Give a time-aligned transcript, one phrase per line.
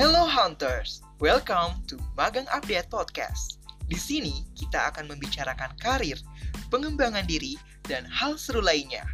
[0.00, 3.60] Hello Hunters, welcome to Magang Update Podcast.
[3.84, 6.16] Di sini kita akan membicarakan karir,
[6.72, 9.04] pengembangan diri, dan hal seru lainnya.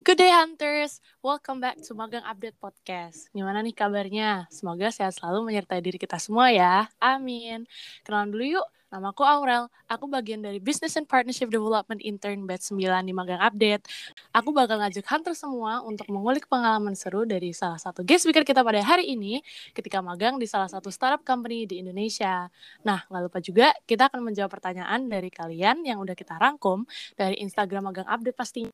[0.00, 3.28] Good day Hunters, welcome back to Magang Update Podcast.
[3.36, 4.48] Gimana nih kabarnya?
[4.48, 6.88] Semoga sehat selalu menyertai diri kita semua ya.
[6.96, 7.68] Amin.
[8.08, 9.72] Kenalan dulu yuk, namaku Aurel.
[9.88, 13.88] Aku bagian dari Business and Partnership Development Intern Batch 9 di Magang Update.
[14.36, 18.60] Aku bakal ngajak Hunter semua untuk mengulik pengalaman seru dari salah satu guest speaker kita
[18.60, 19.40] pada hari ini
[19.72, 22.52] ketika magang di salah satu startup company di Indonesia.
[22.84, 26.84] Nah, nggak lupa juga kita akan menjawab pertanyaan dari kalian yang udah kita rangkum
[27.16, 28.68] dari Instagram Magang Update pastinya.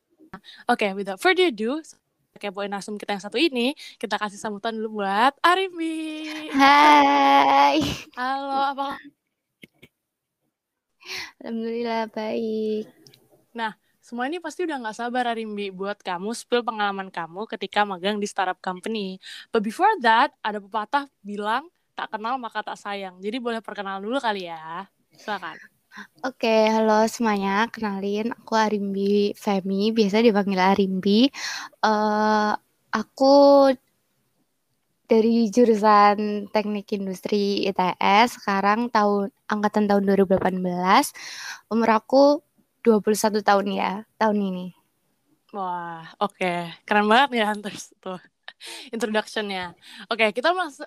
[0.69, 1.81] Oke, okay, without further ado,
[2.37, 6.27] kepoin narsum kita yang satu ini, kita kasih sambutan dulu buat Arimi.
[6.53, 7.81] Hai.
[8.13, 9.18] Halo, apa
[11.41, 12.85] Alhamdulillah baik.
[13.55, 18.17] Nah, semua ini pasti udah nggak sabar Arimbi buat kamu spill pengalaman kamu ketika magang
[18.17, 19.21] di startup company.
[19.53, 23.21] But before that, ada pepatah bilang tak kenal maka tak sayang.
[23.21, 24.87] Jadi boleh perkenalan dulu kali ya.
[25.13, 25.59] Silakan.
[26.23, 27.65] Oke, halo semuanya.
[27.67, 31.27] Kenalin, aku Arimbi Femi, biasa dipanggil Arimbi.
[31.81, 32.53] Uh,
[32.93, 33.69] aku
[35.09, 40.61] dari jurusan Teknik Industri ITS, sekarang tahun angkatan tahun 2018.
[41.73, 42.45] Umur aku
[42.85, 44.67] 21 tahun ya, tahun ini.
[45.49, 46.37] Wah, oke.
[46.37, 46.69] Okay.
[46.85, 48.21] Keren banget ya Hunters tuh
[48.95, 49.73] introduction-nya.
[50.13, 50.85] Oke, okay, kita masuk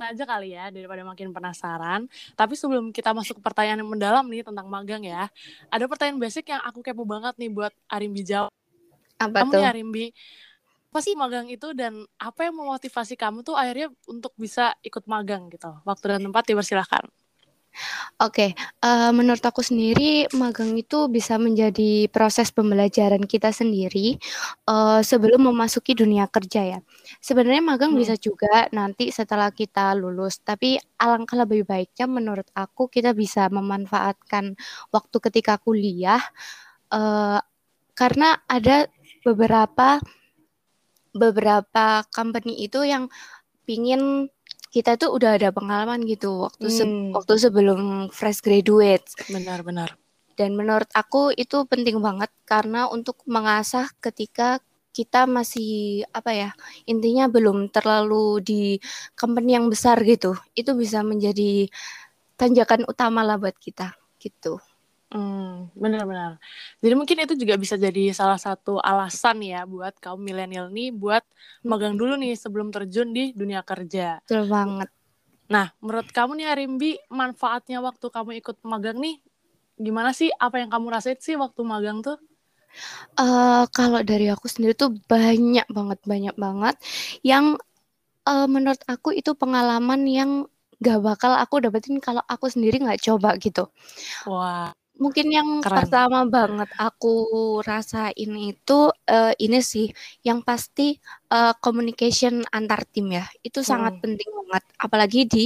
[0.00, 2.08] aja kali ya daripada makin penasaran.
[2.32, 5.28] Tapi sebelum kita masuk ke pertanyaan yang mendalam nih tentang magang ya,
[5.68, 8.48] ada pertanyaan basic yang aku kepo banget nih buat Arimbi jawab.
[9.20, 9.60] Apa kamu tuh?
[9.60, 10.06] nih Arimbi,
[10.92, 15.48] apa sih magang itu dan apa yang memotivasi kamu tuh akhirnya untuk bisa ikut magang
[15.48, 15.72] gitu?
[15.88, 17.08] Waktu dan tempat dipersilahkan.
[18.20, 18.52] Oke,
[18.84, 24.20] uh, menurut aku sendiri magang itu bisa menjadi proses pembelajaran kita sendiri
[24.68, 26.78] uh, sebelum memasuki dunia kerja ya.
[27.24, 28.00] Sebenarnya magang hmm.
[28.04, 34.52] bisa juga nanti setelah kita lulus, tapi alangkah lebih baiknya menurut aku kita bisa memanfaatkan
[34.92, 36.20] waktu ketika kuliah
[36.92, 37.40] uh,
[37.96, 38.92] karena ada
[39.24, 39.96] beberapa
[41.12, 43.08] beberapa company itu yang
[43.68, 44.32] pingin
[44.72, 47.12] kita tuh udah ada pengalaman gitu waktu se hmm.
[47.12, 49.04] waktu sebelum fresh graduate.
[49.28, 49.94] Benar-benar.
[50.32, 56.50] Dan menurut aku itu penting banget karena untuk mengasah ketika kita masih apa ya
[56.84, 58.62] intinya belum terlalu di
[59.16, 61.68] company yang besar gitu itu bisa menjadi
[62.36, 64.60] tanjakan utama lah buat kita gitu.
[65.12, 66.40] Hmm, benar-benar.
[66.80, 71.20] Jadi mungkin itu juga bisa jadi salah satu alasan ya buat kaum milenial nih buat
[71.60, 74.24] magang dulu nih sebelum terjun di dunia kerja.
[74.24, 74.88] Betul banget.
[75.52, 79.20] Nah, menurut kamu nih Arimbi, manfaatnya waktu kamu ikut magang nih
[79.76, 80.32] gimana sih?
[80.40, 82.16] Apa yang kamu rasain sih waktu magang tuh?
[83.20, 86.80] Uh, kalau dari aku sendiri tuh banyak banget, banyak banget
[87.20, 87.60] yang
[88.24, 90.30] uh, menurut aku itu pengalaman yang
[90.80, 93.68] gak bakal aku dapetin kalau aku sendiri nggak coba gitu.
[94.24, 94.72] Wah.
[95.02, 95.82] Mungkin yang Keren.
[95.82, 98.78] pertama banget aku rasain itu
[99.10, 99.90] uh, ini sih,
[100.22, 101.02] yang pasti
[101.34, 104.02] uh, communication antar tim ya, itu sangat hmm.
[104.06, 104.64] penting banget.
[104.78, 105.44] Apalagi di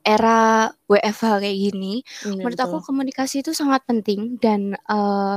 [0.00, 2.66] era WFH kayak gini, hmm, menurut betul.
[2.72, 5.36] aku komunikasi itu sangat penting dan uh,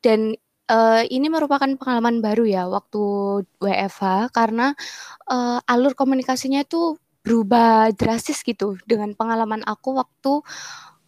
[0.00, 0.32] dan
[0.72, 3.02] uh, ini merupakan pengalaman baru ya waktu
[3.60, 4.72] WFH karena
[5.28, 10.42] uh, alur komunikasinya itu berubah drastis gitu dengan pengalaman aku waktu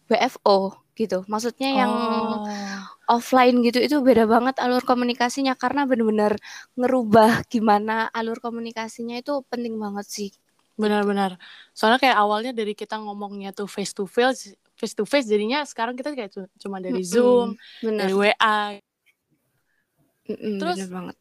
[0.07, 1.27] WFO gitu.
[1.27, 2.47] Maksudnya yang oh.
[3.11, 6.39] offline gitu itu beda banget alur komunikasinya karena benar-benar
[6.79, 10.29] ngerubah gimana alur komunikasinya itu penting banget sih.
[10.79, 11.39] Benar-benar.
[11.71, 15.95] Soalnya kayak awalnya dari kita ngomongnya tuh face to face, face to face jadinya sekarang
[15.95, 17.13] kita kayak cuma dari mm -hmm.
[17.15, 17.49] Zoom,
[17.83, 17.99] bener.
[18.07, 18.59] dari WA.
[20.25, 21.15] Mm -mm, terus banget.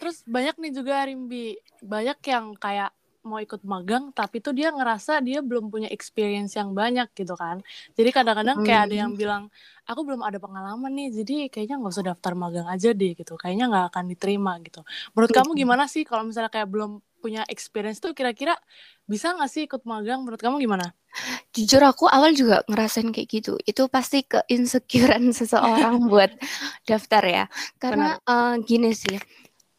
[0.00, 1.46] Terus banyak nih juga Rimbi,
[1.84, 2.90] banyak yang kayak
[3.26, 7.60] mau ikut magang tapi tuh dia ngerasa dia belum punya experience yang banyak gitu kan.
[7.98, 9.20] Jadi kadang-kadang kayak ada yang hmm.
[9.20, 9.42] bilang
[9.84, 13.34] aku belum ada pengalaman nih jadi kayaknya nggak usah daftar magang aja deh gitu.
[13.34, 14.80] Kayaknya nggak akan diterima gitu.
[15.12, 18.54] Menurut kamu gimana sih kalau misalnya kayak belum punya experience tuh kira-kira
[19.10, 20.22] bisa nggak sih ikut magang?
[20.22, 20.94] Menurut kamu gimana?
[21.50, 23.58] Jujur aku awal juga ngerasain kayak gitu.
[23.66, 26.30] Itu pasti ke insecurean seseorang buat
[26.86, 27.44] daftar ya.
[27.82, 29.18] Karena uh, gini sih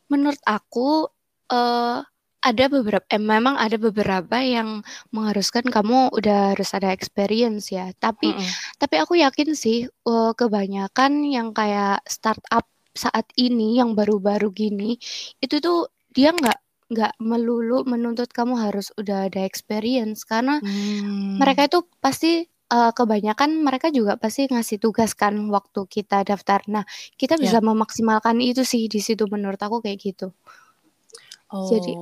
[0.08, 1.08] menurut aku
[1.52, 2.00] uh,
[2.48, 7.92] ada beberapa eh, memang ada beberapa yang mengharuskan kamu udah harus ada experience ya.
[8.00, 8.52] Tapi mm -hmm.
[8.80, 12.64] tapi aku yakin sih uh, kebanyakan yang kayak startup
[12.98, 14.98] saat ini yang baru-baru gini
[15.38, 16.58] itu tuh dia nggak
[16.88, 21.36] nggak melulu menuntut kamu harus udah ada experience karena hmm.
[21.36, 26.64] mereka itu pasti uh, kebanyakan mereka juga pasti ngasih tugas kan waktu kita daftar.
[26.72, 26.88] Nah,
[27.20, 27.68] kita bisa yeah.
[27.68, 30.32] memaksimalkan itu sih di situ menurut aku kayak gitu.
[31.52, 31.68] Oh.
[31.68, 31.96] Jadi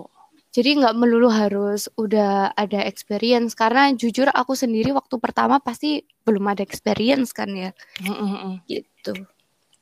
[0.56, 6.48] jadi nggak melulu harus udah ada experience karena jujur aku sendiri waktu pertama pasti belum
[6.48, 8.64] ada experience kan ya Mm-mm-mm.
[8.64, 9.28] gitu.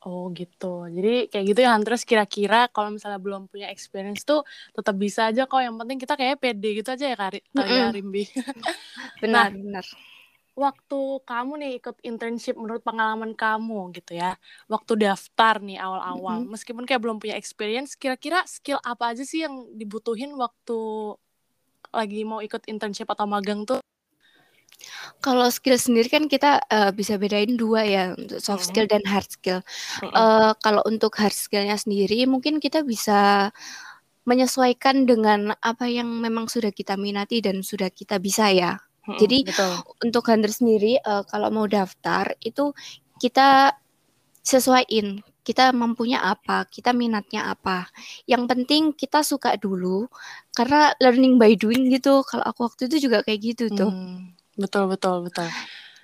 [0.04, 0.84] Oh gitu.
[0.90, 4.44] Jadi kayak gitu ya terus kira-kira kalau misalnya belum punya experience tuh
[4.76, 5.62] tetap bisa aja kok.
[5.62, 7.88] Yang penting kita kayak pede gitu aja ya Kari, Mm-mm.
[7.94, 8.28] Rimbi.
[9.22, 9.84] Benar benar.
[10.54, 14.38] Waktu kamu nih ikut internship menurut pengalaman kamu gitu ya.
[14.70, 16.46] Waktu daftar nih awal-awal.
[16.46, 16.54] Mm-mm.
[16.54, 20.78] Meskipun kayak belum punya experience, kira-kira skill apa aja sih yang dibutuhin waktu
[21.90, 23.82] lagi mau ikut internship atau magang tuh?
[25.18, 28.68] Kalau skill sendiri kan kita eh, bisa bedain dua ya untuk soft Mm.
[28.70, 29.60] skill dan hard skill.
[30.06, 30.14] Mm-mm.
[30.14, 33.50] Eh, kalau untuk hard skillnya sendiri mungkin kita bisa
[34.24, 38.78] menyesuaikan dengan apa yang memang sudah kita minati dan sudah kita bisa ya.
[39.04, 39.72] Mm-mm, Jadi betul.
[40.04, 42.72] untuk hunter sendiri eh, kalau mau daftar itu
[43.20, 43.72] kita
[44.44, 47.84] sesuaiin kita mampunya apa, kita minatnya apa.
[48.24, 50.08] Yang penting kita suka dulu
[50.56, 52.24] karena learning by doing gitu.
[52.24, 53.92] Kalau aku waktu itu juga kayak gitu tuh.
[53.92, 55.46] Hmm, betul betul betul.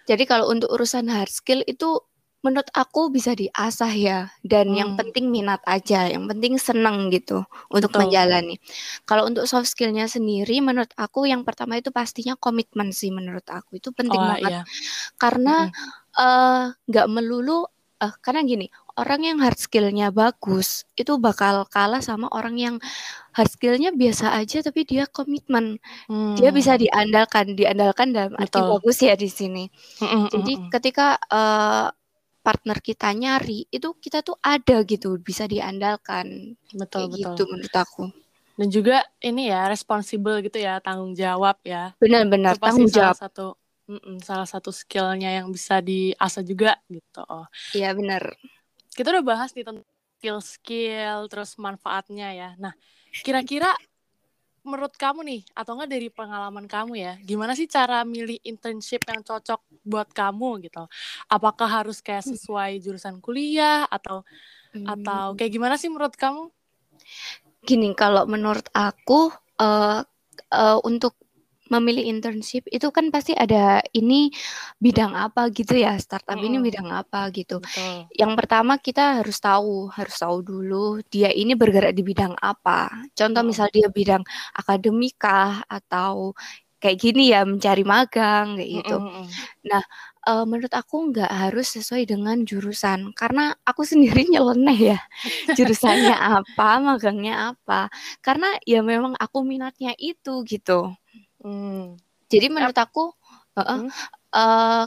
[0.05, 2.05] Jadi kalau untuk urusan hard skill itu
[2.45, 4.97] menurut aku bisa diasah ya dan yang Hmm.
[4.99, 8.01] penting minat aja, yang penting seneng gitu untuk Betul.
[8.01, 8.57] menjalani.
[9.09, 13.77] Kalau untuk soft skillnya sendiri menurut aku yang pertama itu pastinya komitmen sih menurut aku
[13.81, 14.69] itu penting Oh banget iya.
[15.21, 15.69] karena
[16.19, 17.67] eh nggak melulu
[18.03, 18.67] eh karena gini
[19.01, 22.77] orang yang hard skillnya bagus itu bakal kalah sama orang yang
[23.37, 25.79] hard skillnya biasa aja tapi dia komitmen
[26.37, 28.71] dia bisa Hmm, diandalkan diandalkan dalam arti betul.
[28.71, 29.65] bagus ya di sini
[30.03, 30.75] Mm-mm, jadi mm-mm.
[30.75, 31.87] ketika eh,
[32.51, 37.31] partner kita nyari itu kita tuh ada gitu bisa diandalkan Betul kayak betul.
[37.31, 38.05] gitu menurut aku
[38.59, 41.95] Dan juga ini ya responsible gitu ya, tanggung jawab ya.
[42.03, 43.47] benar-benar tanggung salah jawab satu
[43.87, 47.23] mm-mm, salah satu skillnya yang bisa diasah juga gitu.
[47.31, 47.47] Oh.
[47.79, 48.35] iya benar
[48.91, 49.87] Kita udah bahas nih tentang
[50.21, 52.49] skill-skill terus manfaatnya ya.
[52.61, 52.75] Nah,
[53.25, 53.73] kira-kira
[54.61, 59.25] menurut kamu nih atau enggak dari pengalaman kamu ya, gimana sih cara milih internship yang
[59.25, 60.85] cocok buat kamu gitu?
[61.31, 64.23] Apakah harus kayak sesuai jurusan kuliah atau
[64.87, 65.37] atau Hmm.
[65.39, 66.51] kayak gimana sih menurut kamu?
[67.69, 69.31] Gini, kalau menurut aku
[69.61, 70.01] eh
[70.53, 71.15] eh, untuk
[71.71, 74.27] memilih internship itu kan pasti ada ini
[74.83, 76.67] bidang apa gitu ya, startup ini Mm-mm.
[76.67, 77.63] bidang apa gitu.
[77.63, 78.11] Betul.
[78.21, 82.91] Yang pertama kita harus tahu, harus tahu dulu dia ini bergerak di bidang apa.
[83.19, 83.51] Contoh Mm-mm.
[83.51, 84.23] misal dia bidang
[84.61, 86.35] akademika atau
[86.83, 88.97] kayak gini ya mencari magang kayak gitu.
[88.99, 89.27] Mm-mm, mm-mm.
[89.69, 89.83] Nah,
[90.29, 94.99] eh, menurut aku nggak harus sesuai dengan jurusan karena aku sendiri nyeleneh ya
[95.57, 97.93] jurusannya apa, magangnya apa.
[98.25, 100.93] Karena ya memang aku minatnya itu gitu.
[101.45, 101.97] Hmm.
[102.31, 103.13] Jadi menurut aku,
[103.59, 103.89] eh, Hmm.
[104.35, 104.85] eh,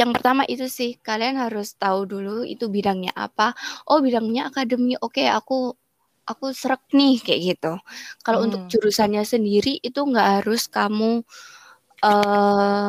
[0.00, 3.52] yang pertama itu sih kalian harus tahu dulu itu bidangnya apa.
[3.88, 5.76] Oh bidangnya akademi, oke aku
[6.30, 7.72] aku serak nih kayak gitu.
[8.24, 8.70] Kalau untuk Hmm.
[8.72, 11.22] jurusannya sendiri itu nggak harus kamu
[12.02, 12.88] eh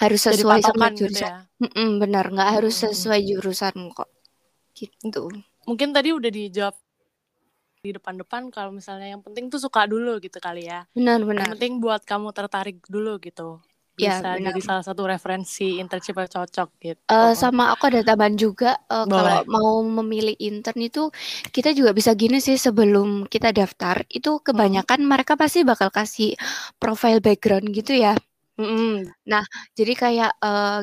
[0.00, 1.28] harus sesuai sama gitu jurusan.
[1.28, 1.36] ya.
[1.60, 2.84] Mm-mm, benar nggak harus Mm-mm.
[2.88, 4.08] sesuai jurusan kok.
[4.76, 5.24] Gitu.
[5.68, 6.74] Mungkin tadi udah dijawab
[7.80, 10.84] di depan-depan kalau misalnya yang penting tuh suka dulu gitu kali ya.
[10.84, 11.48] Yang Benar-benar.
[11.56, 13.60] penting buat kamu tertarik dulu gitu.
[14.04, 14.54] Ya Bisa benar.
[14.54, 17.18] jadi salah satu referensi internship yang cocok gitu.
[17.18, 21.02] Eh, sama aku ada tambahan juga eh, kalau mau memilih intern itu
[21.54, 24.46] kita juga bisa gini sih sebelum kita daftar itu Hmm.
[24.46, 26.30] kebanyakan mereka pasti bakal kasih
[26.80, 28.14] profile background gitu ya.
[28.60, 29.08] Mm-mm.
[29.30, 29.42] Nah,
[29.78, 30.78] jadi kayak eh,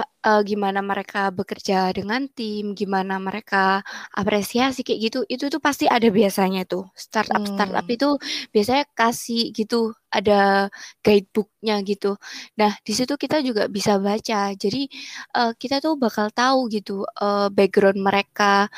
[0.00, 3.84] eh, gimana mereka bekerja dengan tim, gimana mereka
[4.16, 6.88] apresiasi kayak gitu, itu tuh pasti ada biasanya tuh.
[6.96, 7.94] Startup startup Hmm.
[7.96, 8.08] itu
[8.54, 10.68] biasanya kasih gitu, ada
[11.04, 12.16] guidebooknya gitu.
[12.60, 14.52] Nah, di situ kita juga bisa baca.
[14.56, 14.88] Jadi
[15.36, 18.68] eh, kita tuh bakal tahu gitu eh, background mereka,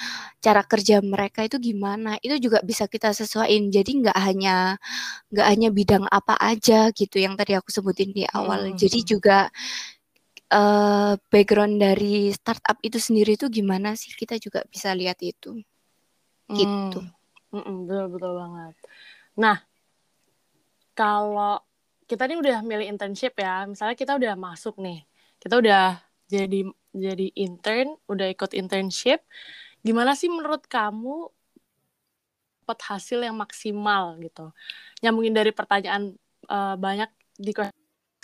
[0.45, 2.17] cara kerja mereka itu gimana.
[2.25, 3.71] Itu juga bisa kita sesuaiin.
[3.73, 4.77] Jadi nggak hanya
[5.33, 8.73] nggak hanya bidang apa aja gitu yang tadi aku sebutin di awal.
[8.73, 8.79] Mm-mm.
[8.81, 9.49] Jadi juga
[10.55, 14.15] eh, background dari startup itu sendiri itu gimana sih?
[14.15, 15.59] Kita juga bisa lihat itu.
[16.47, 16.99] Gitu.
[17.03, 17.11] Hmm.
[17.55, 18.75] Mm-mm, betul betul banget.
[19.39, 19.57] Nah,
[20.95, 21.63] kalau
[22.07, 25.07] kita nih udah milih internship ya, misalnya kita udah masuk nih,
[25.39, 29.23] kita udah jadi jadi intern, udah ikut internship,
[29.83, 31.31] gimana sih menurut kamu
[32.65, 34.51] dapat hasil yang maksimal gitu?
[35.05, 36.15] Nyambungin dari pertanyaan
[36.49, 37.53] eh, banyak di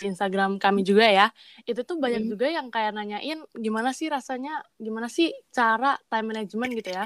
[0.03, 1.25] Instagram kami juga ya,
[1.69, 2.31] itu tuh banyak Hmm.
[2.31, 7.05] juga yang kayak nanyain gimana sih rasanya, gimana sih cara time management gitu ya?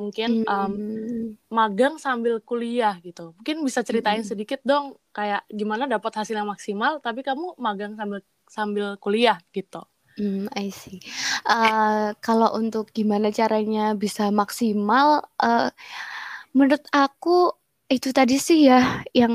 [0.00, 1.36] Mungkin Hmm.
[1.58, 3.32] magang sambil kuliah gitu.
[3.38, 4.30] Mungkin bisa ceritain Mm-mm.
[4.30, 8.20] sedikit dong kayak gimana dapat hasil yang maksimal tapi kamu magang sambil
[8.50, 9.80] sambil kuliah gitu.
[10.14, 11.02] Hmm, I see.
[11.42, 15.70] Eh, kalau untuk gimana caranya bisa maksimal, eh,
[16.56, 19.34] Menurut aku itu tadi sih ya yang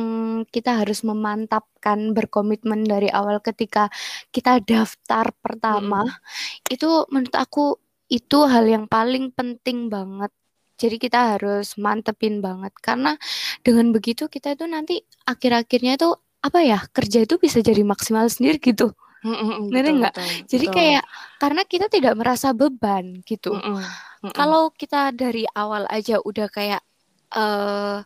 [0.49, 3.93] kita harus memantapkan berkomitmen dari awal ketika
[4.33, 6.01] kita daftar pertama.
[6.01, 6.73] Mm-mm.
[6.73, 7.77] Itu menurut aku
[8.09, 10.33] itu hal yang paling penting banget.
[10.79, 13.13] Jadi kita harus mantepin banget karena
[13.61, 18.57] dengan begitu kita itu nanti akhir-akhirnya itu apa ya kerja itu bisa jadi maksimal sendiri
[18.63, 18.95] gitu.
[19.19, 20.13] Mm-mm, betul, nggak?
[20.47, 20.75] Jadi betul.
[20.79, 21.03] kayak
[21.37, 23.51] karena kita tidak merasa beban gitu.
[23.51, 24.31] Mm-mm, mm-mm.
[24.33, 26.81] Kalau kita dari awal aja udah kayak
[27.29, 27.99] eh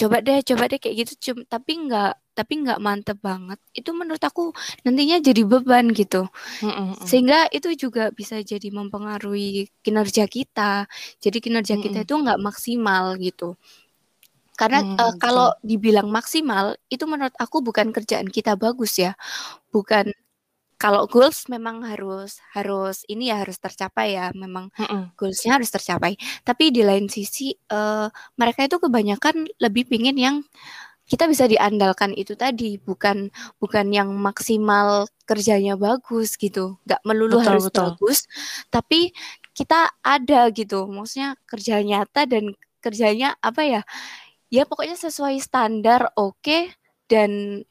[0.00, 3.58] coba deh, coba deh kayak gitu, cum, tapi nggak tapi nggak mantep banget.
[3.78, 4.42] Itu menurut aku
[4.86, 6.16] nantinya jadi beban gitu.
[6.62, 7.10] Mm-mm.
[7.10, 10.86] Sehingga itu juga bisa jadi mempengaruhi kinerja kita.
[11.24, 12.06] Jadi kinerja kita Mm-mm.
[12.06, 13.56] itu nggak maksimal gitu.
[14.58, 15.22] Karena Hmm, eh, betul.
[15.22, 19.14] kalau dibilang maksimal itu menurut aku bukan kerjaan kita bagus ya.
[19.74, 20.10] Bukan
[20.78, 24.30] kalau goals memang harus harus ini ya harus tercapai ya.
[24.32, 24.70] Memang
[25.18, 26.14] goalsnya harus tercapai.
[26.46, 28.06] Tapi di lain sisi eh,
[28.38, 30.36] mereka itu kebanyakan lebih pingin yang
[31.08, 36.76] kita bisa diandalkan itu tadi, bukan bukan yang maksimal kerjanya bagus gitu.
[36.84, 37.82] Nggak melulu Betul, harus betul.
[37.96, 38.18] bagus,
[38.68, 39.10] tapi
[39.56, 40.84] kita ada gitu.
[40.86, 42.52] Maksudnya kerja nyata dan
[42.84, 43.82] kerjanya apa ya?
[44.52, 46.70] Ya pokoknya sesuai standar oke
[47.08, 47.64] dan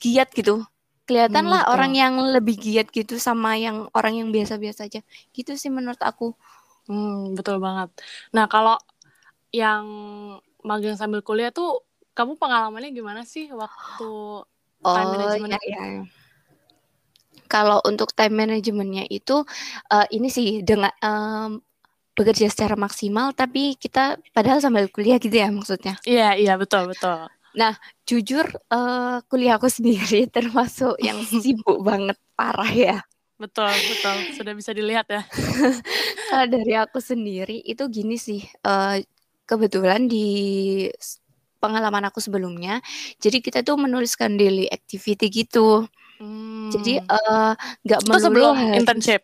[0.00, 0.64] giat gitu.
[1.10, 1.74] Kelihatan Hmm, lah betul.
[1.74, 5.02] orang yang lebih giat gitu sama yang orang yang biasa-biasa aja.
[5.34, 6.30] Gitu sih menurut aku.
[6.86, 7.90] Hmm, betul banget.
[8.30, 8.78] Nah, kalau
[9.50, 9.82] yang
[10.62, 11.82] magang sambil kuliah tuh
[12.14, 14.06] kamu pengalamannya gimana sih waktu
[14.86, 15.58] time Oh management?
[15.66, 16.02] ya ya.
[17.50, 19.42] Kalau untuk time managementnya itu
[19.90, 21.58] eh, ini sih dengan em,
[22.14, 25.98] bekerja secara maksimal tapi kita padahal sambil kuliah gitu ya maksudnya.
[26.06, 27.26] Iya, iya, betul, betul.
[28.06, 32.96] Jujur eh, kuliah aku sendiri termasuk yang sibuk banget parah ya.
[33.40, 34.16] Betul, betul.
[34.36, 35.22] Sudah bisa dilihat ya.
[36.30, 38.96] Kalau dari aku sendiri itu gini sih, eh,
[39.48, 40.26] kebetulan di
[41.60, 42.80] pengalaman aku sebelumnya,
[43.20, 45.84] jadi kita tuh menuliskan daily activity gitu.
[46.70, 47.08] Jadi Hmm.
[47.16, 47.52] eh,
[47.88, 49.20] nggak Itu melulu sebelum harus internship.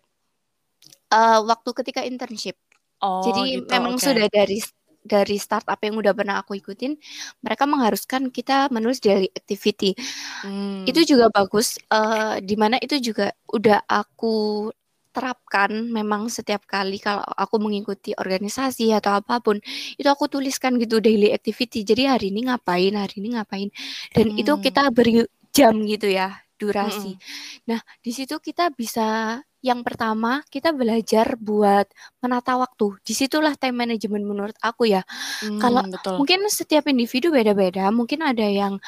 [1.13, 2.57] eh, waktu ketika internship.
[3.05, 3.69] Oh, Jadi gitu.
[3.69, 4.05] memang Oke.
[4.09, 4.59] sudah dari
[5.07, 6.99] dari startup yang udah pernah aku ikutin,
[7.41, 9.95] mereka mengharuskan kita menulis daily activity.
[10.43, 10.83] Hmm.
[10.85, 14.69] Itu juga bagus, eh di mana itu juga udah aku
[15.17, 19.57] terapkan memang setiap kali kalau aku mengikuti organisasi atau apa pun,
[19.97, 21.89] itu aku tuliskan gitu daily activity.
[21.89, 23.73] Jadi hari ini ngapain, hari ini ngapain.
[24.13, 24.61] Dan itu Hmm.
[24.61, 25.25] kita beri
[25.57, 27.17] jam gitu ya, durasi.
[27.17, 27.65] Mm-mm.
[27.65, 31.89] Nah, di situ kita bisa yang pertama kita belajar buat
[32.23, 32.99] menata waktu.
[33.03, 35.03] Di situlah time management menurut aku ya.
[35.59, 36.15] Kalau Hmm, betul.
[36.23, 38.79] mungkin setiap individu beda-beda, mungkin ada yang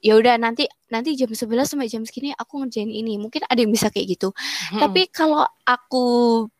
[0.00, 3.20] ya udah nanti nanti jam 11 sampai jam segini aku ngerjain ini.
[3.20, 4.32] Mungkin ada yang bisa kayak gitu.
[4.72, 4.80] Hmm.
[4.88, 6.04] Tapi kalau aku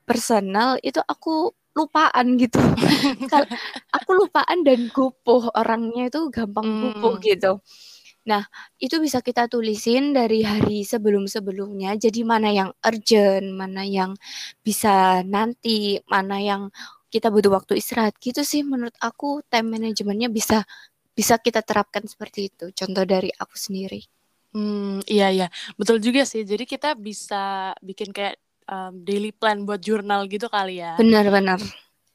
[0.04, 2.58] personal itu aku lupaan gitu.
[3.96, 7.24] Aku lupaan dan gupuh orangnya itu gampang gupuh Hmm.
[7.24, 7.52] gitu.
[8.30, 8.46] Nah,
[8.78, 11.98] itu bisa kita tulisin dari hari sebelum-sebelumnya.
[11.98, 14.14] Jadi mana yang urgent, mana yang
[14.62, 16.70] bisa nanti, mana yang
[17.10, 18.14] kita butuh waktu istirahat.
[18.22, 20.62] Gitu sih menurut aku time managementnya bisa
[21.10, 22.70] bisa kita terapkan seperti itu.
[22.70, 24.06] Contoh dari aku sendiri.
[24.54, 26.46] Hmm, iya iya, betul juga sih.
[26.46, 28.38] Jadi kita bisa bikin kayak
[28.70, 30.94] um, daily plan buat jurnal gitu kali ya.
[30.98, 31.58] Benar-benar.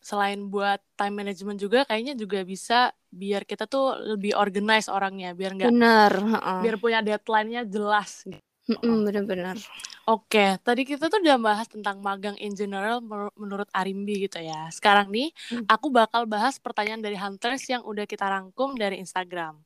[0.05, 5.57] Selain buat time management juga, kayaknya juga bisa biar kita tuh lebih organize orangnya, biar
[5.57, 6.59] nggak, Benar, heeh.
[6.61, 8.21] biar punya deadline-nya jelas.
[8.69, 9.57] Mm-mm, benar-benar.
[10.05, 13.01] Oke, tadi kita tuh udah bahas tentang magang in general
[13.33, 14.69] menurut Arimbi gitu ya.
[14.69, 15.65] Sekarang nih, Hmm.
[15.65, 19.57] aku bakal bahas pertanyaan dari Hunters yang udah kita rangkum dari Instagram.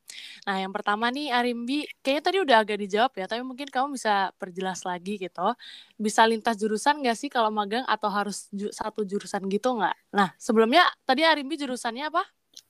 [0.48, 4.32] Nah, yang pertama nih Arimbi, kayaknya tadi udah agak dijawab ya, tapi mungkin kamu bisa
[4.40, 5.44] perjelas lagi gitu.
[6.00, 10.16] Bisa lintas jurusan nggak sih kalau magang atau harus ju- satu jurusan gitu nggak?
[10.16, 12.24] Nah, sebelumnya tadi Arimbi jurusannya apa?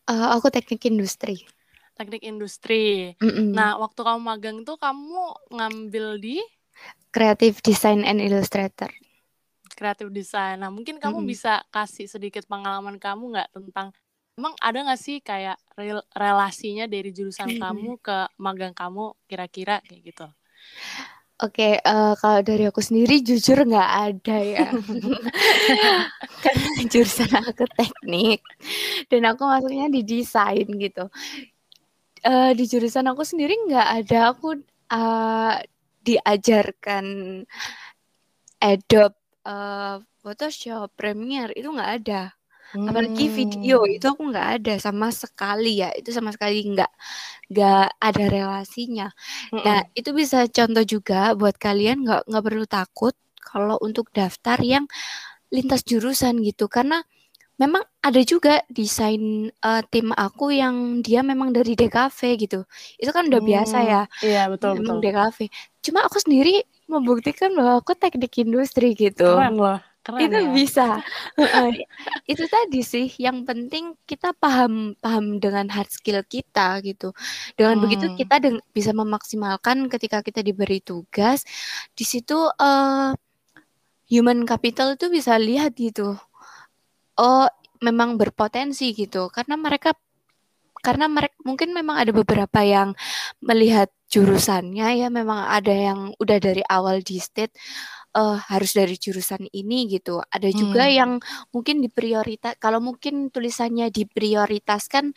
[0.09, 1.45] Eh, aku teknik industri.
[1.93, 3.13] Teknik industri.
[3.21, 3.53] Mm-mm.
[3.53, 6.41] Nah, waktu kamu magang tuh kamu ngambil di
[7.13, 8.89] Creative Design and Illustrator.
[9.77, 10.55] kreatif desain.
[10.61, 11.29] Nah, mungkin kamu Mm-mm.
[11.31, 13.87] bisa kasih sedikit pengalaman kamu nggak tentang
[14.39, 20.01] emang ada nggak sih kayak rel- relasinya dari jurusan kamu ke magang kamu kira-kira kayak
[20.09, 20.25] gitu?
[21.39, 24.67] Oke, eh, kalau dari aku sendiri jujur nggak ada ya.
[26.43, 28.39] Karena jurusan aku teknik
[29.11, 31.07] dan aku masuknya di desain gitu.
[32.19, 34.47] Eh, di jurusan aku sendiri nggak ada aku
[34.91, 35.53] eh,
[36.07, 37.05] diajarkan
[38.59, 39.15] Adobe,
[39.47, 42.21] eh, Photoshop, Premiere itu nggak ada.
[42.87, 43.89] Apalagi video Hmm.
[43.89, 45.89] itu aku nggak ada sama sekali ya.
[45.95, 46.91] Itu sama sekali nggak
[47.51, 49.07] nggak ada relasinya.
[49.65, 49.89] Nah, Mm-mm.
[49.97, 54.85] itu bisa contoh juga buat kalian nggak nggak perlu takut kalau untuk daftar yang
[55.53, 57.01] lintas jurusan gitu karena
[57.59, 62.59] memang ada juga desain uh, tim aku yang dia memang dari DKV gitu.
[62.95, 64.01] Itu kan udah hmm, biasa ya.
[64.23, 65.11] Iya, betul memang betul.
[65.11, 65.37] DKV.
[65.83, 69.35] Cuma aku sendiri membuktikan bahwa aku teknik industri gitu.
[69.35, 69.79] Keren loh.
[69.99, 70.49] Keren itu ya?
[70.55, 70.87] bisa.
[72.31, 77.11] itu tadi sih yang penting kita paham paham dengan hard skill kita gitu.
[77.59, 77.83] Dengan hmm.
[77.83, 78.39] begitu kita
[78.71, 81.43] bisa memaksimalkan ketika kita diberi tugas
[81.91, 83.11] di situ uh,
[84.07, 86.15] human capital itu bisa lihat gitu.
[87.19, 87.47] Oh,
[87.83, 89.95] memang berpotensi gitu karena mereka
[90.79, 92.95] karena mereka mungkin memang ada beberapa yang
[93.43, 97.51] melihat jurusannya ya memang ada yang udah dari awal di state
[98.15, 100.23] uh, harus dari jurusan ini gitu.
[100.23, 100.95] Ada juga hmm.
[100.95, 101.11] yang
[101.51, 105.11] mungkin diprioritas kalau mungkin tulisannya diprioritaskan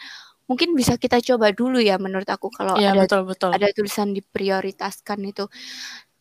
[0.50, 3.50] mungkin bisa kita coba dulu ya menurut aku kalau ya, ada betul, betul.
[3.54, 5.46] ada tulisan diprioritaskan itu.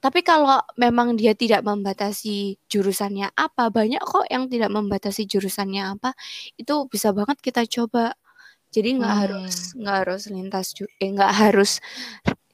[0.01, 6.17] Tapi kalau memang dia tidak membatasi jurusannya apa, banyak kok yang tidak membatasi jurusannya apa,
[6.57, 8.17] itu bisa banget kita coba.
[8.73, 9.21] Jadi nggak hmm.
[9.21, 10.67] harus nggak harus lintas
[10.97, 11.71] eh nggak harus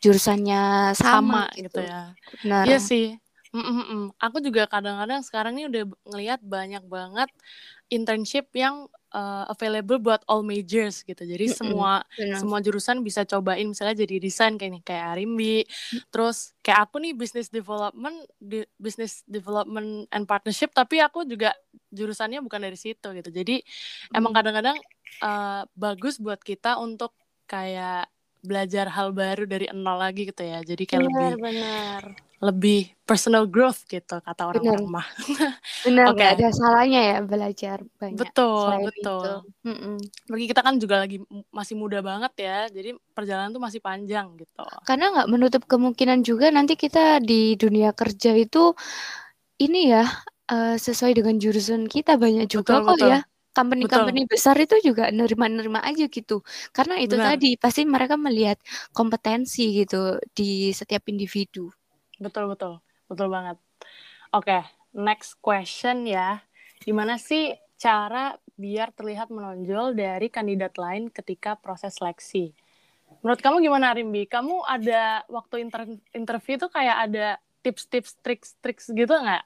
[0.03, 1.79] jurusannya sama, sama gitu.
[1.79, 2.01] gitu ya.
[2.43, 2.63] Benar.
[2.67, 3.07] Iya sih.
[3.55, 4.03] Mm -mm -mm.
[4.19, 7.31] Aku juga kadang-kadang sekarang ini udah ngelihat banyak banget
[7.87, 11.23] internship yang uh, available buat all majors gitu.
[11.23, 12.37] Jadi mm -mm, semua benar.
[12.39, 15.57] semua jurusan bisa cobain misalnya jadi desain kayak nih kayak Arimbi.
[15.63, 16.01] Mm.
[16.11, 21.55] Terus kayak aku nih business development di business development and partnership tapi aku juga
[21.91, 23.29] jurusannya bukan dari situ gitu.
[23.31, 24.17] Jadi mm.
[24.17, 24.77] emang kadang-kadang
[25.23, 27.15] uh, bagus buat kita untuk
[27.47, 28.11] kayak
[28.43, 30.61] belajar hal baru dari nol lagi gitu ya.
[30.63, 35.07] Jadi kayak benar, lebih benar lebih personal growth gitu kata orang-orang mah.
[35.81, 36.37] Benar, okay.
[36.37, 38.19] ada salahnya ya belajar banyak.
[38.19, 39.47] Betul, betul.
[40.29, 41.17] Bagi kita kan juga lagi
[41.49, 44.65] masih muda banget ya, jadi perjalanan tuh masih panjang gitu.
[44.85, 48.77] Karena nggak menutup kemungkinan juga nanti kita di dunia kerja itu
[49.57, 50.05] ini ya
[50.53, 53.09] uh, sesuai dengan jurusan kita banyak juga betul, kok betul.
[53.17, 53.19] ya
[53.57, 56.45] company-company besar itu juga nerima-nerima aja gitu.
[56.69, 57.33] Karena itu Benar.
[57.33, 58.61] tadi pasti mereka melihat
[58.93, 61.73] kompetensi gitu di setiap individu.
[62.17, 62.81] Betul betul.
[63.07, 63.57] Betul banget.
[64.33, 64.61] Oke, okay,
[64.93, 66.41] next question ya.
[66.83, 72.51] Gimana sih cara biar terlihat menonjol dari kandidat lain ketika proses seleksi?
[73.21, 74.25] Menurut kamu gimana Rimbi?
[74.25, 77.27] Kamu ada waktu inter interview tuh kayak ada
[77.61, 79.45] tips-tips, trik-trik gitu nggak?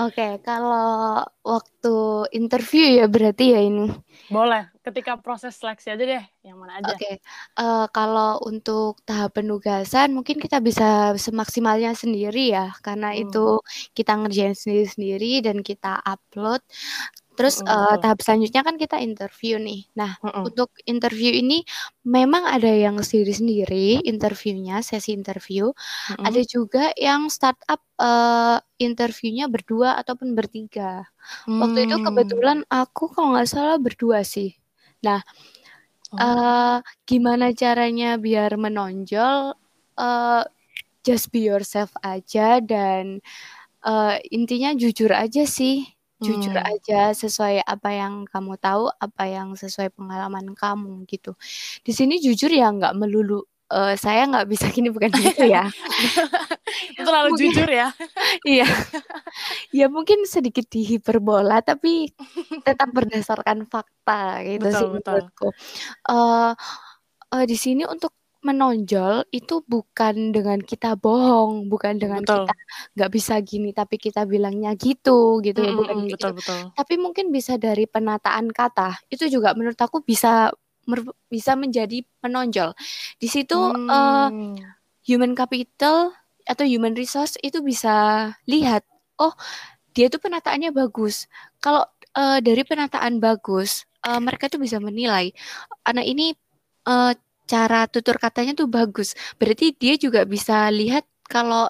[0.00, 1.96] Oke, kalau waktu
[2.32, 3.92] interview ya berarti ya ini.
[4.32, 6.96] Boleh, ketika proses seleksi aja deh, yang mana aja.
[6.96, 7.20] Oke,
[7.60, 13.22] uh, kalau untuk tahap penugasan mungkin kita bisa semaksimalnya sendiri ya, karena hmm.
[13.28, 13.60] itu
[13.92, 16.64] kita ngerjain sendiri-sendiri dan kita upload.
[17.40, 19.88] Terus uh, tahap selanjutnya kan kita interview nih.
[19.96, 21.64] Nah, mm untuk interview ini
[22.04, 25.72] memang ada yang sendiri-sendiri interviewnya, sesi interview.
[26.12, 31.08] Mm Ada juga yang startup uh, interviewnya berdua ataupun bertiga.
[31.48, 31.64] Mm.
[31.64, 32.04] Waktu itu hmm.
[32.04, 34.52] kebetulan aku kalau nggak salah berdua sih.
[35.00, 35.24] Nah,
[36.12, 36.20] oh.
[36.20, 36.76] uh,
[37.08, 39.56] gimana caranya biar menonjol?
[39.96, 40.44] Uh,
[41.00, 43.24] just be yourself aja dan
[43.88, 45.88] uh, intinya jujur aja sih
[46.20, 46.70] Jujur hmm.
[46.76, 51.32] aja sesuai apa yang kamu tahu, apa yang sesuai pengalaman kamu gitu.
[51.80, 55.64] Di sini jujur ya nggak melulu uh, saya nggak bisa gini bukan gitu ya.
[57.00, 57.88] Terlalu mungkin, jujur ya.
[58.46, 58.68] iya.
[59.70, 62.10] ya mungkin sedikit dihiperbola tapi
[62.66, 65.48] tetap berdasarkan fakta gitu betul, sih menurutku.
[66.04, 66.52] Uh,
[67.32, 72.48] uh, di sini untuk menonjol itu bukan dengan kita bohong, bukan dengan betul.
[72.48, 72.54] kita
[72.96, 76.28] nggak bisa gini tapi kita bilangnya gitu gitu ya, bukan betul, gitu.
[76.40, 76.60] betul.
[76.72, 78.96] Tapi mungkin bisa dari penataan kata.
[79.12, 80.48] Itu juga menurut aku bisa
[81.28, 82.72] bisa menjadi menonjol.
[83.20, 83.88] Di situ hmm.
[83.88, 84.30] uh,
[85.04, 86.16] human capital
[86.48, 88.82] atau human resource itu bisa lihat,
[89.20, 89.36] oh
[89.92, 91.28] dia tuh penataannya bagus.
[91.60, 91.84] Kalau
[92.16, 95.30] uh, dari penataan bagus, uh, mereka tuh bisa menilai
[95.84, 96.32] anak ini
[96.88, 97.12] uh,
[97.50, 99.18] cara tutur katanya tuh bagus.
[99.38, 101.66] Berarti dia juga bisa lihat kalau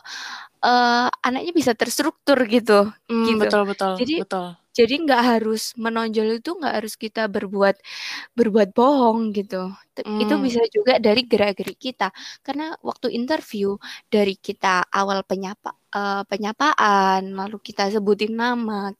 [0.64, 2.92] uh, anaknya bisa terstruktur gitu.
[3.08, 3.40] Hmm, gitu.
[3.40, 3.92] Betul betul.
[4.00, 4.48] Jadi betul.
[4.70, 7.76] jadi nggak harus menonjol itu nggak harus kita berbuat
[8.36, 9.72] berbuat bohong gitu.
[10.04, 10.20] Hmm.
[10.22, 12.12] Itu bisa juga dari gerak-gerik kita.
[12.44, 13.76] Karena waktu interview
[14.12, 18.92] dari kita awal penyapa uh, penyapaan, lalu kita sebutin nama,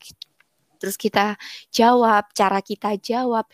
[0.81, 1.37] terus kita
[1.69, 3.45] jawab, cara kita jawab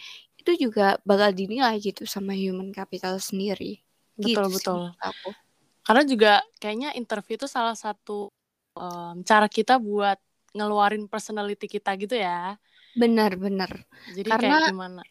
[0.46, 3.82] itu juga bakal dinilai gitu sama human capital sendiri.
[4.14, 4.82] Betul gitu betul.
[5.02, 5.34] Aku.
[5.82, 6.32] Karena juga
[6.62, 8.30] kayaknya interview itu salah satu
[8.78, 10.22] um, cara kita buat
[10.54, 12.54] ngeluarin personality kita gitu ya.
[12.94, 13.70] Benar benar.
[14.14, 15.02] Jadi Karena, kayak gimana?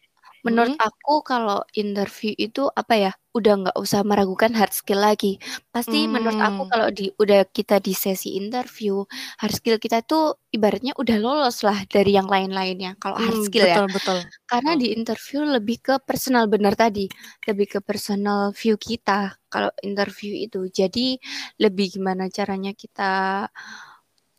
[0.44, 0.76] Menurut Hmm.
[0.76, 5.40] aku kalau interview itu apa ya, udah nggak usah meragukan hard skill lagi.
[5.72, 6.72] Pasti menurut aku Hmm.
[6.72, 9.04] kalau di udah kita di sesi interview,
[9.40, 13.64] hard skill kita tuh ibaratnya udah lolos lah dari yang lain-lainnya kalau hard Hmm, skill
[13.68, 13.80] ya.
[13.80, 14.18] betul betul.
[14.50, 17.06] Karena di interview lebih ke personal benar tadi,
[17.48, 20.68] lebih ke personal view kita kalau interview itu.
[20.70, 21.18] Jadi
[21.62, 23.46] lebih gimana caranya kita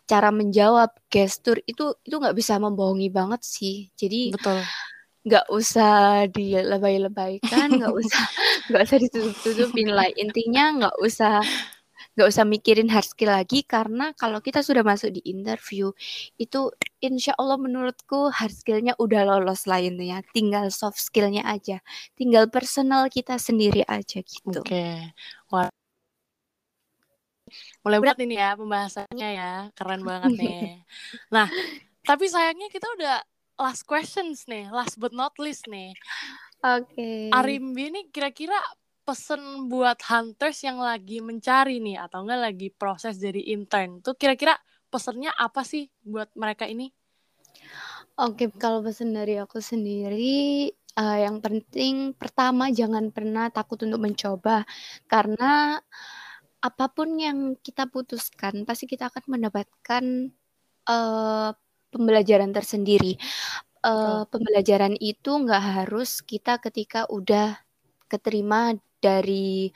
[0.08, 3.92] cara menjawab, gestur itu itu nggak bisa membohongi banget sih.
[4.00, 4.68] Jadi Betul.
[5.28, 8.24] Nggak usah dilebay-lebaykan, nggak usah
[8.72, 10.08] nggak usah ditutup-tutupin lah.
[10.16, 11.44] Intinya nggak usah
[12.18, 15.94] nggak usah mikirin hard skill lagi karena kalau kita sudah masuk di interview
[16.42, 20.24] itu insya Allah menurutku hard skillnya udah lolos lah intinya.
[20.34, 21.84] Tinggal soft skillnya aja,
[22.18, 24.64] tinggal personal kita sendiri aja gitu.
[24.64, 25.14] Oke.
[25.54, 25.70] Wah.
[27.86, 29.52] Mulai berat ini ya pembahasannya ya.
[29.76, 30.62] Keren banget nih.
[31.36, 31.48] Nah,
[32.04, 33.20] tapi sayangnya kita udah
[33.58, 35.92] last questions nih, last but not least nih.
[36.62, 37.34] Oke.
[37.34, 38.58] Arimbi ini kira-kira
[39.08, 44.60] pesen buat hunters yang lagi mencari nih atau enggak lagi proses jadi intern tuh kira-kira
[44.92, 46.92] pesennya apa sih buat mereka ini?
[48.18, 54.66] Oke, kalau pesan dari aku sendiri, eh, yang penting pertama jangan pernah takut untuk mencoba
[55.06, 55.78] karena
[56.58, 60.04] apa pun yang kita putuskan pasti kita akan mendapatkan
[60.90, 61.52] eh,
[61.94, 63.16] pembelajaran tersendiri.
[63.86, 64.28] Eh, Betul.
[64.32, 67.58] pembelajaran itu nggak harus kita ketika udah
[68.12, 69.72] keterima dari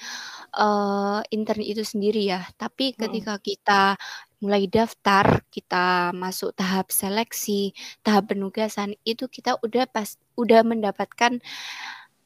[0.58, 3.02] eh, intern itu sendiri ya, tapi Mm-mm.
[3.02, 3.95] ketika kita
[4.43, 7.71] mulai daftar, kita masuk tahap seleksi,
[8.06, 11.39] tahap penugasan, itu kita udah pas udah mendapatkan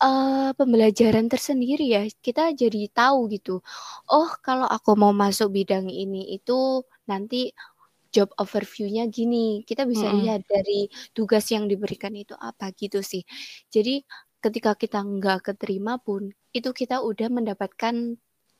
[0.04, 2.04] eh, pembelajaran tersendiri ya.
[2.26, 3.62] Kita jadi tahu gitu.
[4.12, 7.52] Oh, kalau aku mau masuk bidang ini itu nanti
[8.16, 9.38] job overview-nya gini.
[9.70, 10.20] Kita bisa Mm-mm.
[10.20, 13.22] lihat dari tugas yang diberikan itu apa gitu sih.
[13.76, 13.92] Jadi
[14.44, 16.24] ketika kita nggak keterima pun
[16.58, 17.96] itu kita udah mendapatkan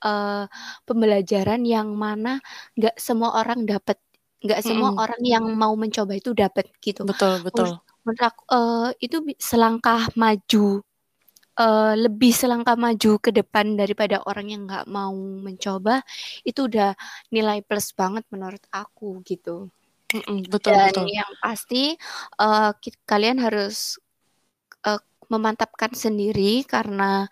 [0.06, 0.46] eh,
[0.88, 2.30] pembelajaran yang mana
[2.78, 3.98] nggak semua orang dapat,
[4.44, 5.02] nggak semua Mm-mm.
[5.02, 7.04] orang yang mau mencoba itu dapat gitu.
[7.08, 7.80] Betul, betul.
[8.06, 9.18] Menurut, aku eh, itu
[9.50, 10.84] selangkah maju
[11.62, 15.16] eh, lebih selangkah maju ke depan daripada orang yang nggak mau
[15.48, 15.94] mencoba
[16.48, 16.90] itu udah
[17.36, 19.70] nilai plus banget menurut aku gitu.
[20.16, 21.08] Mm-mm, betul, Dan betul.
[21.18, 21.96] yang pasti
[22.82, 23.98] ki- kalian harus
[24.88, 25.00] eh,
[25.34, 27.26] memantapkan sendiri karena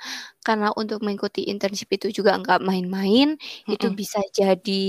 [0.46, 3.28] karena untuk mengikuti internship itu juga nggak main-main.
[3.74, 4.00] Itu Mm-mm.
[4.00, 4.82] bisa jadi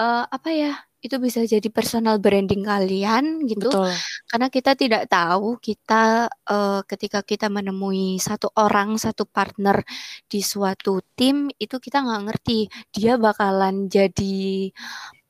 [0.00, 0.70] eh, apa ya?
[1.04, 3.68] Itu bisa jadi personal branding kalian gitu.
[3.68, 3.92] Betul.
[4.30, 9.84] Karena kita tidak tahu kita eh, ketika kita menemui satu orang, satu partner
[10.32, 12.58] di suatu tim itu kita nggak ngerti
[12.96, 14.72] dia bakalan jadi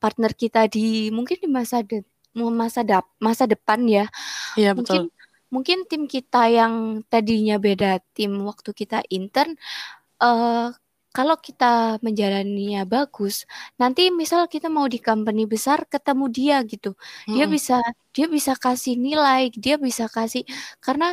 [0.01, 2.03] partner kita di mungkin di masa de,
[2.35, 4.05] masa dap, masa depan ya.
[4.57, 5.11] Iya, Mungkin betul.
[5.53, 9.55] mungkin tim kita yang tadinya beda tim waktu kita intern
[10.23, 10.67] eh
[11.15, 11.65] kalau kita
[12.05, 13.35] menjalaninya bagus,
[13.81, 16.89] nanti misal kita mau di company besar ketemu dia gitu.
[17.33, 17.55] Dia Mm-mm.
[17.55, 17.73] bisa
[18.15, 20.43] dia bisa kasih nilai, dia bisa kasih
[20.85, 21.05] karena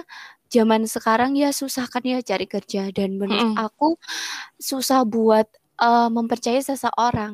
[0.55, 3.63] zaman sekarang ya susah kan ya cari kerja dan menurut Mm-mm.
[3.65, 3.85] aku
[4.61, 5.47] susah buat
[5.83, 7.33] eh, mempercayai seseorang.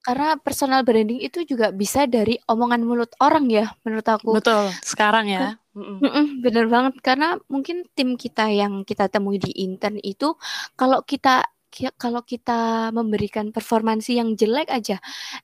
[0.00, 4.40] Karena personal branding itu juga bisa dari omongan mulut orang ya menurut aku.
[4.40, 4.64] Betul.
[4.82, 5.54] Sekarang ya.
[5.76, 10.32] Mm-mm, bener banget karena mungkin tim kita yang kita temui di intern itu
[10.72, 14.96] kalau kita ki- kalau kita memberikan performansi yang jelek aja,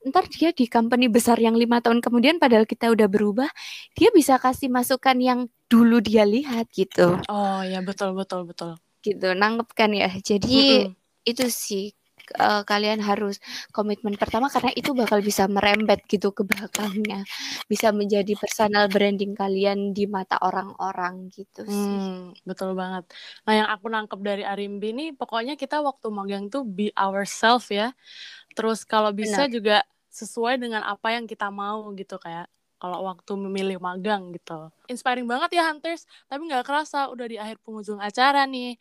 [0.09, 3.49] ntar dia di company besar yang lima tahun kemudian padahal kita udah berubah,
[3.93, 5.39] dia bisa kasih masukan yang
[5.69, 8.71] dulu dia lihat gitu, Oh, ya betul, betul, betul.
[9.05, 10.09] gitu, nangkep kan ya.
[10.29, 10.95] Jadi Mm-mm.
[11.29, 11.83] itu sih
[12.35, 13.39] eh, kalian harus
[13.71, 17.23] komitmen pertama karena itu bakal bisa merembet gitu ke belakangnya,
[17.71, 21.97] bisa menjadi personal branding kalian di mata orang-orang gitu sih.
[21.97, 23.07] Hmm, betul banget.
[23.47, 27.91] Nah, yang aku nangkep dari Arimbi nih, pokoknya kita waktu magang tuh be ourselves ya.
[28.55, 29.53] Terus kalau bisa Benar.
[29.53, 29.77] juga
[30.09, 34.69] sesuai dengan apa yang kita mau gitu kayak kalau waktu memilih magang gitu.
[34.85, 38.77] Inspiring banget ya Hunters, tapi nggak kerasa udah di akhir penghujung acara nih.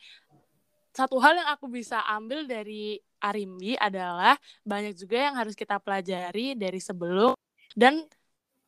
[0.96, 6.56] Satu hal yang aku bisa ambil dari Arimbi adalah banyak juga yang harus kita pelajari
[6.56, 7.36] dari sebelum
[7.76, 8.08] dan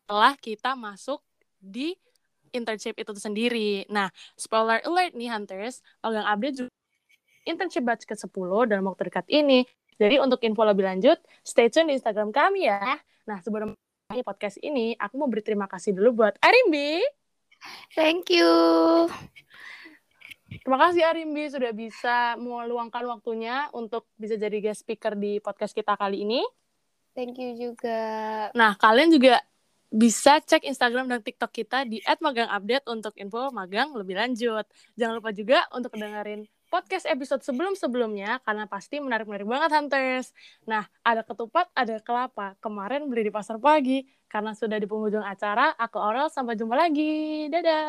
[0.05, 1.25] setelah kita masuk
[1.57, 1.97] di
[2.53, 3.89] internship itu sendiri.
[3.89, 6.73] Nah, spoiler alert nih Hunters, magang update juga
[7.49, 9.65] internship batch ke-10 dalam waktu dekat ini.
[9.97, 13.01] Jadi untuk info lebih lanjut, stay tune di Instagram kami ya.
[13.25, 13.73] Nah, sebelum
[14.21, 17.01] podcast ini, aku mau berterima kasih dulu buat Arimbi.
[17.97, 18.49] Thank you.
[20.49, 25.93] Terima kasih Arimbi sudah bisa meluangkan waktunya untuk bisa jadi guest speaker di podcast kita
[25.93, 26.41] kali ini.
[27.13, 28.01] Thank you juga.
[28.57, 29.45] Nah, kalian juga
[29.89, 34.65] bisa cek Instagram dan TikTok kita di @magangupdate untuk info magang lebih lanjut.
[34.97, 40.37] Jangan lupa juga untuk dengerin podcast episode sebelum-sebelumnya karena pasti menarik-menarik banget Hunters.
[40.69, 42.55] Nah, ada ketupat, ada kelapa.
[42.61, 44.05] Kemarin beli di pasar pagi.
[44.29, 47.49] Karena sudah di penghujung acara, aku Oral sampai jumpa lagi.
[47.49, 47.87] Dadah!